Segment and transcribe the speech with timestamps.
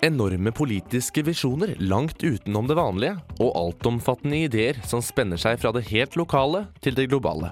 [0.00, 5.84] Enorme politiske visjoner langt utenom det vanlige, og altomfattende ideer som spenner seg fra det
[5.90, 7.50] helt lokale til det globale.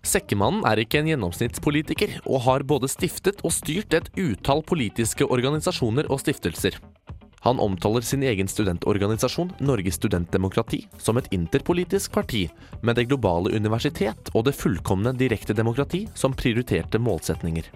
[0.00, 6.08] Sekkemannen er ikke en gjennomsnittspolitiker, og har både stiftet og styrt et utall politiske organisasjoner
[6.08, 6.78] og stiftelser.
[7.42, 12.48] Han omtaler sin egen studentorganisasjon, Norges studentdemokrati, som et interpolitisk parti,
[12.82, 17.70] med det globale universitet og det fullkomne direkte demokrati som prioriterte målsetninger.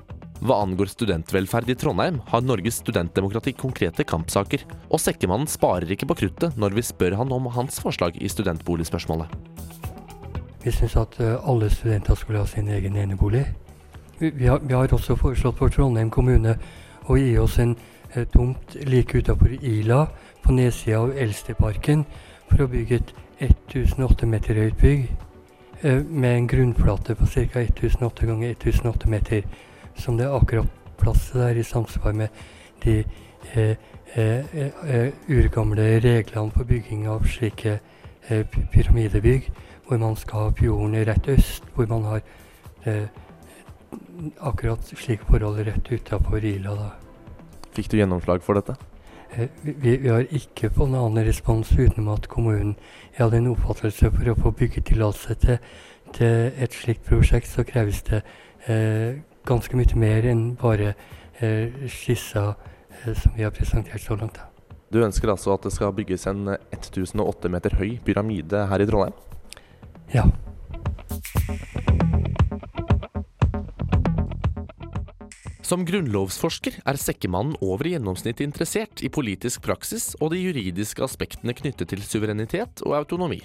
[0.44, 6.18] Hva angår studentvelferd i Trondheim, har Norges studentdemokrati konkrete kampsaker, og Sekkemannen sparer ikke på
[6.20, 9.32] kruttet når vi spør han om hans forslag i studentboligspørsmålet.
[10.64, 13.46] Vi syns at eh, alle studenter skulle ha sin egen enebolig.
[14.18, 16.58] Vi, har, vi har, også foreslått for Trondheim kommune
[17.08, 17.74] å gi oss en
[18.32, 20.06] tomt like utenfor Ila,
[20.42, 22.04] på nedsida av Eldsteparken,
[22.50, 25.06] for å bygge et 1008 meter høyt bygg
[25.82, 27.64] eh, med en grunnflate på ca.
[27.64, 29.42] 1008 ganger 1008 meter
[29.98, 32.28] som det er akkurat plass til der, i samsvar med
[32.84, 33.04] de
[33.54, 33.76] eh,
[34.14, 37.78] eh, eh, urgamle reglene for bygging av slike
[38.28, 39.50] eh, pyramidebygg,
[39.86, 42.20] hvor man skal ha fjorden rett øst, hvor man har
[42.86, 43.08] eh,
[44.40, 46.74] akkurat slike forhold rett utafor Ila.
[46.74, 47.03] da.
[47.74, 48.76] Fikk du gjennomslag for dette?
[49.34, 52.76] Eh, vi, vi, har ikke fått noen annen respons utenom at kommunen
[53.18, 55.58] hadde en oppfattelse for å få byggetillatelse til,
[56.14, 58.22] til et slikt prosjekt, så kreves det
[58.70, 60.94] eh, ganske mye mer enn bare
[61.40, 64.38] eh, skissa eh, som vi har presentert så langt.
[64.94, 69.18] Du ønsker altså at det skal bygges en 1008 meter høy pyramide her i Trondheim?
[70.14, 70.28] Ja.
[75.64, 81.88] Som grunnlovsforsker er Sekkemannen over gjennomsnittet interessert i politisk praksis og de juridiske aspektene knyttet
[81.88, 83.40] til suverenitet og autonomi.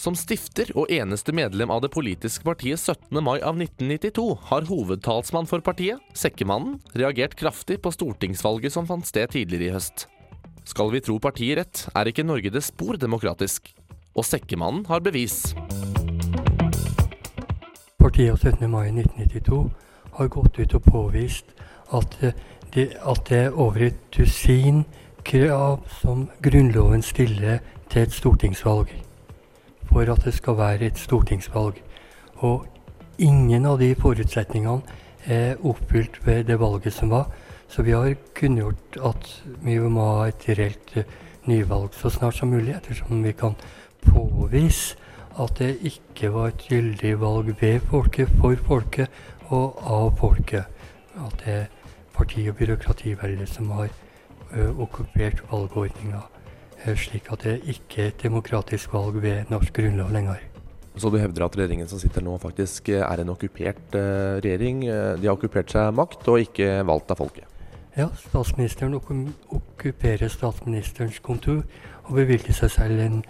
[0.00, 3.20] Som stifter og eneste medlem av det politiske partiet 17.
[3.20, 9.36] mai av 1992 har hovedtalsmann for partiet, Sekkemannen, reagert kraftig på stortingsvalget som fant sted
[9.36, 10.06] tidligere i høst.
[10.64, 13.74] Skal vi tro partiet rett, er ikke Norge det spor demokratisk.
[14.16, 15.52] Og Sekkemannen har bevis.
[18.00, 18.64] Partiet 17.
[18.72, 21.44] mai 1992 har gått ut og påvist
[21.92, 22.18] at
[22.74, 24.84] det, at det er over et dusin
[25.24, 27.58] krav som Grunnloven stiller
[27.90, 28.92] til et stortingsvalg
[29.92, 31.82] for at det skal være et stortingsvalg.
[32.34, 32.66] Og
[33.18, 34.80] ingen av de forutsetningene
[35.26, 37.28] er oppfylt ved det valget som var.
[37.68, 41.02] Så vi har kunngjort at vi må ha et reelt uh,
[41.46, 43.54] nyvalg så snart som mulig, ettersom vi kan
[44.06, 44.96] påvise
[45.40, 49.08] at det ikke var et gyldig valg ved folket, for folket
[49.48, 50.64] og av folket.
[51.16, 51.64] At det er
[52.12, 53.88] parti- og byråkrativeldet som har
[54.52, 56.22] ø, okkupert valgordninga
[56.82, 60.40] Eh, slik at det ikke er et demokratisk valg ved norsk grunnlov lenger.
[60.98, 64.82] Så du hevder at regjeringen som sitter nå faktisk eh, er en okkupert regjering?
[64.82, 67.46] De har okkupert seg makt og ikke valgt av folket?
[67.94, 71.62] Ja, statsministeren okkuperer statsministerens kontor
[72.08, 73.20] og bevilger seg selv en,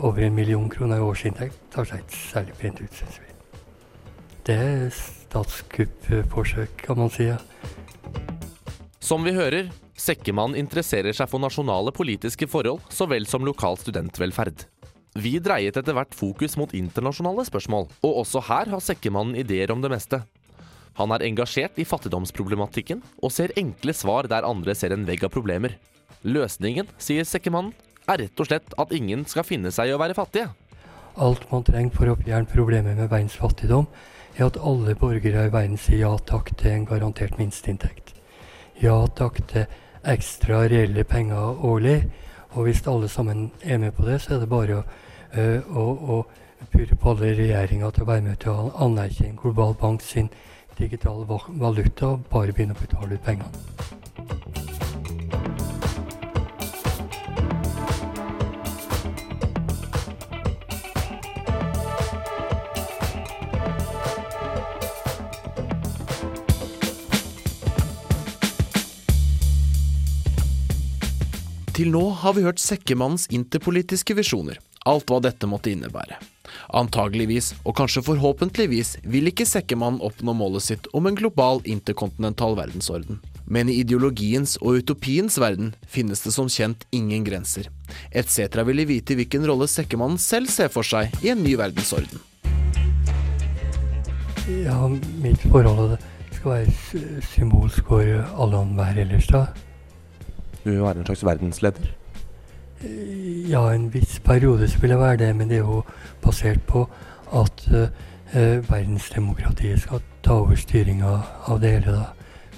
[0.00, 1.58] over en million kroner i årsinntekt.
[1.74, 3.26] Tar seg ikke særlig pent ut, syns vi.
[4.48, 7.28] Det er statskuppforsøk, kan man si.
[9.04, 9.68] Som vi hører,
[9.98, 14.64] Sekkemann interesserer seg for nasjonale politiske forhold så vel som lokal studentvelferd.
[15.18, 19.82] Vi dreiet etter hvert fokus mot internasjonale spørsmål, og også her har Sekkemannen ideer om
[19.82, 20.22] det meste.
[20.98, 25.34] Han er engasjert i fattigdomsproblematikken og ser enkle svar der andre ser en vegg av
[25.34, 25.76] problemer.
[26.26, 27.74] Løsningen, sier Sekkemannen,
[28.08, 30.52] er rett og slett at ingen skal finne seg i å være fattige.
[31.18, 33.88] Alt man trenger for å fjerne problemet med verdens fattigdom,
[34.38, 38.14] er at alle borgere i verden sier ja takk til en garantert minsteinntekt.
[38.78, 39.66] Ja takk til
[40.06, 42.04] ekstra reelle penger årlig.
[42.54, 44.84] Og hvis alle sammen er med på det, så er det bare å,
[45.34, 49.74] uh, å, å purre på alle regjeringer til å være med til å anerkjenne Global
[49.80, 50.30] Bank sin
[50.78, 53.97] digitale valuta og bare begynne å betale ut pengene.
[71.78, 74.56] Til nå har vi hørt Sekkemannens interpolitiske visjoner,
[74.90, 76.16] alt hva dette måtte innebære.
[76.74, 83.20] Antageligvis, og kanskje forhåpentligvis, vil ikke Sekkemannen oppnå målet sitt om en global interkontinental verdensorden.
[83.46, 87.70] Men i ideologiens og utopiens verden finnes det som kjent ingen grenser.
[88.10, 88.58] Etc.
[88.66, 92.18] ville vite hvilken rolle Sekkemannen selv ser for seg i en ny verdensorden.
[94.66, 94.82] Ja,
[95.22, 95.94] mitt forhold
[96.34, 99.46] skal være symbolsk for alle og enhver ellers, da.
[100.64, 101.88] Du være en slags verdensleder?
[103.48, 105.82] Ja, en viss periode så vil jeg være det, men det er jo
[106.22, 106.90] basert på
[107.34, 107.88] at uh,
[108.34, 111.92] eh, verdensdemokratiet skal ta over styringa av det hele.
[111.92, 112.04] da.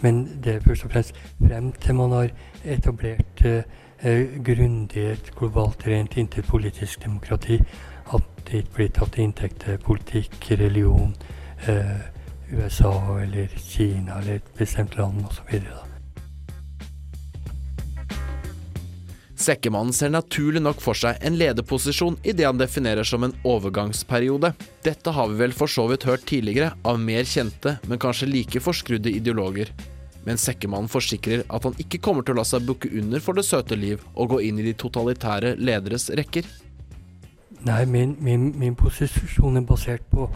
[0.00, 1.14] Men det er først og fremst
[1.49, 2.29] frem til man har
[2.64, 3.62] etablert eh,
[4.02, 7.62] eh grundig et globalt rent interpolitisk demokrati,
[8.14, 11.14] at det ikke blir tatt til inntekt til politikk, religion,
[11.69, 12.00] uh,
[12.52, 15.61] USA eller Kina eller et bestemt land osv.
[19.41, 24.51] Sekkemannen ser naturlig nok for seg en lederposisjon i det han definerer som en overgangsperiode.
[24.85, 28.61] Dette har vi vel for så vidt hørt tidligere av mer kjente, men kanskje like
[28.61, 29.73] forskrudde ideologer.
[30.27, 33.47] Men Sekkemannen forsikrer at han ikke kommer til å la seg bukke under for det
[33.49, 36.45] søte liv og gå inn i de totalitære lederes rekker.
[37.65, 40.29] Nei, min, min, min posisjon er basert på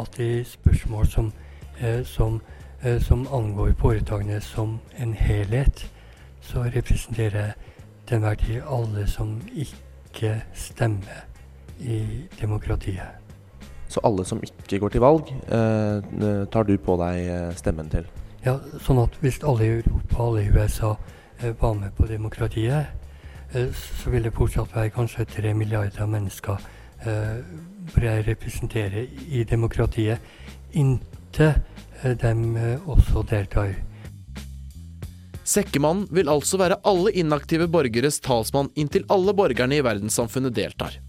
[0.00, 1.32] at de spørsmål som,
[1.80, 2.42] eh, som,
[2.84, 5.86] eh, som angår foretakene som en helhet,
[6.44, 7.69] så representerer jeg
[8.10, 11.26] til enhver tid alle som ikke stemmer
[11.78, 13.06] i demokratiet.
[13.88, 18.06] Så alle som ikke går til valg, eh, tar du på deg eh, stemmen til?
[18.44, 20.94] Ja, sånn at hvis alle i Europa, og alle i USA
[21.38, 22.86] eh, var med på demokratiet,
[23.54, 26.58] eh, så vil det fortsatt være kanskje tre milliarder mennesker
[27.06, 27.38] eh,
[28.02, 30.18] jeg representerer i demokratiet,
[30.72, 31.54] inntil
[32.02, 33.74] eh, dem også deltar
[35.50, 41.00] Sekkemannen vil altså være alle inaktive borgeres talsmann inntil alle borgerne i verdenssamfunnet deltar.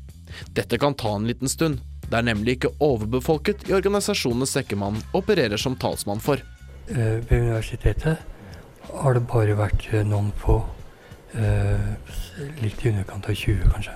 [0.58, 1.82] Dette kan ta en liten stund.
[2.08, 6.42] Det er nemlig ikke overbefolket i organisasjonene Sekkemannen opererer som talsmann for.
[6.90, 8.24] Uh, ved universitetet
[8.90, 10.58] har det bare vært uh, noen få.
[11.36, 11.94] Uh,
[12.64, 13.94] litt i underkant av 20, kanskje.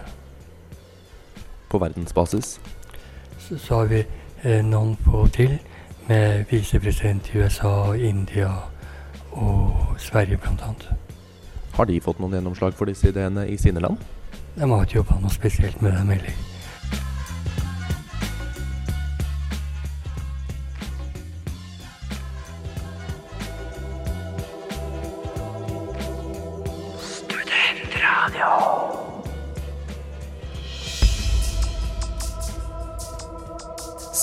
[1.74, 2.60] På verdensbasis?
[3.42, 4.06] Så, så har vi
[4.62, 5.58] noen få til,
[6.06, 8.54] med visepresident i USA, India
[9.36, 10.74] og Sverige bl.a.
[11.76, 14.00] Har de fått noen gjennomslag for disse ideene i sine land?
[14.56, 16.55] De har ikke jobba noe spesielt med dem heller.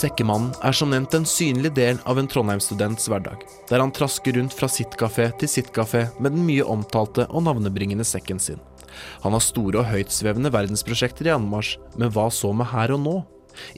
[0.02, 4.56] Sekkemannen er som nevnt en synlig del av en Trondheim-students hverdag, der han trasker rundt
[4.56, 8.58] fra sitt kafé til sitt kafé med den mye omtalte og navnebringende sekken sin.
[9.22, 13.14] Han har store og høytsvevende verdensprosjekter i anmarsj, men hva så med her og nå?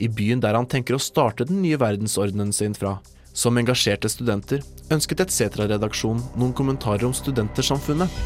[0.01, 2.97] I byen der han tenker å starte den nye verdensordenen sin fra.
[3.35, 8.21] Som engasjerte studenter ønsket et Setra-redaksjon noen kommentarer om studentersamfunnet.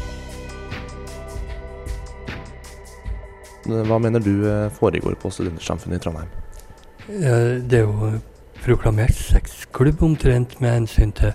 [3.89, 6.37] Hva mener du eh, foregår på Studentersamfunnet i Trondheim?
[7.09, 8.11] Det er jo
[8.61, 11.31] proklamert sexklubb omtrent med hensyn til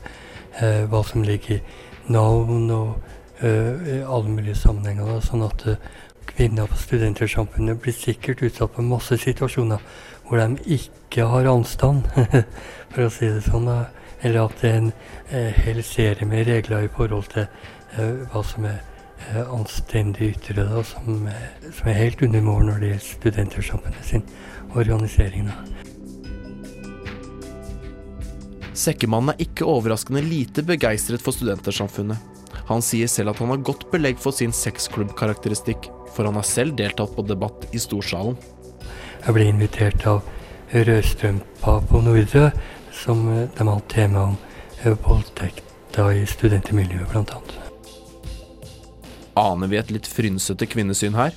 [0.61, 2.93] eh, hva som ligger i navn og
[3.43, 5.09] eh, alle mulige sammenhenger.
[5.09, 5.89] Da, sånn at eh,
[6.31, 9.83] kvinner på studentersamfunnet blir sikkert utsatt for masse situasjoner
[10.29, 12.07] hvor de ikke har anstand,
[12.95, 13.67] for å si det sånn.
[13.67, 13.81] Da.
[14.23, 14.91] Eller at det er en
[15.29, 17.49] eh, hel serie med regler i forhold til
[17.99, 18.79] eh, hva som er
[19.53, 21.29] anstendig ytre, da, som,
[21.71, 24.23] som, er helt under mål når det gjelder studentersamfunnet sin
[24.75, 25.49] organisering.
[25.49, 25.57] Da.
[28.75, 32.19] Sekkemannen er ikke overraskende lite begeistret for studentersamfunnet.
[32.69, 36.77] Han sier selv at han har godt belegg for sin sexklubbkarakteristikk, for han har selv
[36.79, 38.39] deltatt på debatt i storsalen.
[39.25, 40.25] Jeg ble invitert av
[40.75, 42.49] Rødstrømpa på Nordre,
[42.95, 44.41] som eh, de hadde tema om
[44.85, 45.63] voldtekt
[45.95, 47.64] voldtekter i studentmiljøet, bl.a.
[49.35, 51.35] Aner vi et litt frynsete kvinnesyn her?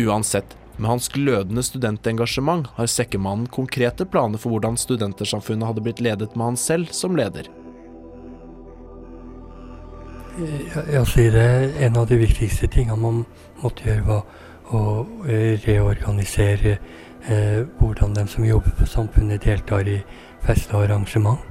[0.00, 6.32] Uansett, med hans glødende studentengasjement har Sekkemannen konkrete planer for hvordan studentersamfunnet hadde blitt ledet
[6.32, 7.50] med han selv som leder.
[10.40, 13.24] Jeg sier det En av de viktigste tingene man
[13.60, 14.22] måtte gjøre, var
[14.72, 16.78] å eh, reorganisere
[17.28, 19.98] eh, hvordan de som jobber på samfunnet, deltar i
[20.46, 21.44] fester og arrangement.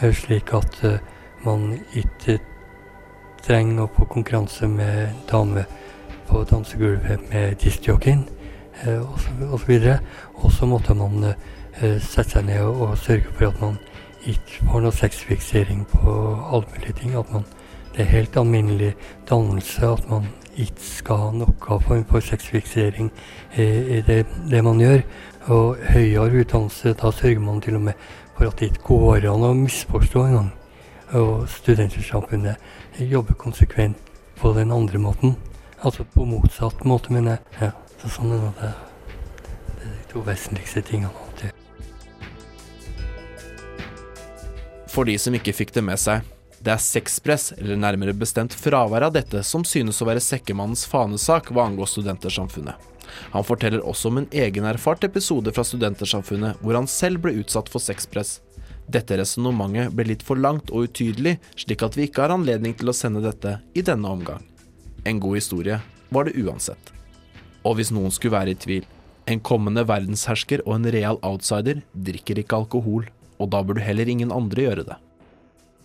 [0.00, 0.98] Eh, slik at eh,
[1.46, 2.40] man ikke
[3.48, 5.64] trenger å få konkurranse med dame
[6.28, 8.26] på dansegulvet med diskjockeyen
[9.52, 9.70] osv.
[10.34, 13.78] Og så måtte man eh, sette seg ned og, og sørge for at man
[14.28, 16.18] ikke får noe sexfiksering på
[16.52, 17.16] alle mulige ting.
[17.16, 17.46] At man,
[17.94, 18.92] det er helt alminnelig
[19.30, 20.28] dannelse at man
[20.58, 23.10] ikke skal ha noe form for sexfiksering
[23.56, 25.02] i det, det, man gjør.
[25.48, 29.46] Og høyere utdannelse, da sørger man til og med for at det ikke går an
[29.48, 30.52] å misforstå engang.
[31.16, 32.56] Og Studentersamfunnet
[33.00, 33.96] jobber konsekvent
[34.36, 35.36] på den andre måten.
[35.80, 37.40] Altså på motsatt måte, mener jeg.
[37.62, 37.70] Ja.
[38.02, 38.72] Så sånn er det.
[39.68, 41.10] Det er de to vesentligste tingene.
[41.24, 41.54] Alltid.
[44.88, 46.26] For de som ikke fikk det med seg,
[46.58, 51.52] det er sexpress, eller nærmere bestemt fravær av dette, som synes å være sekkemannens fanesak
[51.54, 52.74] hva angår studentersamfunnet.
[53.32, 57.80] Han forteller også om en egenerfart episode fra Studentersamfunnet hvor han selv ble utsatt for
[57.82, 58.38] sexpress.
[58.88, 62.88] Dette resonnementet ble litt for langt og utydelig, slik at vi ikke har anledning til
[62.88, 64.44] å sende dette i denne omgang.
[65.04, 65.80] En god historie
[66.14, 66.94] var det uansett.
[67.68, 68.86] Og hvis noen skulle være i tvil,
[69.28, 73.04] en kommende verdenshersker og en real outsider drikker ikke alkohol,
[73.38, 74.96] og da burde heller ingen andre gjøre det.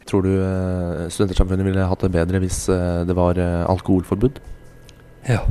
[0.07, 4.39] Tror du eh, Studentersamfunnet ville hatt det bedre hvis eh, det var eh, alkoholforbud?
[5.27, 5.43] Ja.